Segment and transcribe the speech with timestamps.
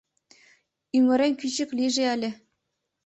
[0.97, 2.29] Ӱмырем кӱчык лийже ыле.